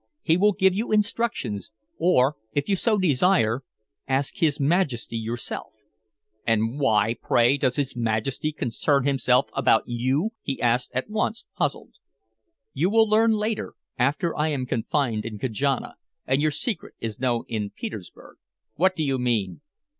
"He 0.23 0.35
will 0.35 0.53
give 0.53 0.73
you 0.73 0.91
instructions 0.91 1.69
or, 1.99 2.35
if 2.53 2.67
you 2.67 2.75
so 2.75 2.97
desire, 2.97 3.61
ask 4.07 4.37
his 4.37 4.59
Majesty 4.59 5.15
yourself." 5.15 5.73
"And 6.43 6.79
why, 6.79 7.17
pray, 7.21 7.55
does 7.55 7.75
his 7.75 7.95
Majesty 7.95 8.51
concern 8.51 9.05
himself 9.05 9.51
about 9.53 9.83
you?" 9.85 10.31
he 10.41 10.59
asked, 10.59 10.89
at 10.95 11.07
once 11.11 11.45
puzzled. 11.55 11.93
"You 12.73 12.89
will 12.89 13.07
learn 13.07 13.33
later, 13.33 13.75
after 13.95 14.35
I 14.35 14.47
am 14.47 14.65
confined 14.65 15.23
in 15.23 15.37
Kajana 15.37 15.97
and 16.25 16.41
your 16.41 16.49
secret 16.49 16.95
is 16.99 17.19
known 17.19 17.43
in 17.47 17.69
Petersburg." 17.69 18.37
"What 18.73 18.95
do 18.95 19.03
you 19.03 19.19
mean?" 19.19 19.61